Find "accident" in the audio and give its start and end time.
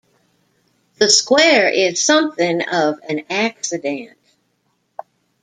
3.29-4.17